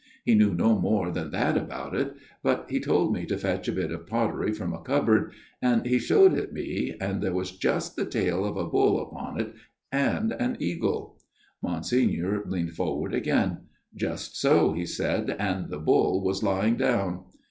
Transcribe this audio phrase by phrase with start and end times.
[0.25, 3.71] He knew no more than that about it, but he told me to fetch a
[3.71, 5.31] bit of pottery from a cupboard,
[5.61, 9.39] and he showed it me, and there was just the tail of a bull upon
[9.39, 9.53] it,
[9.91, 11.19] and an eagle."
[11.61, 13.67] Monsignor leaned forward again.
[13.95, 17.25] "Just so," he said," and the bull was lying down."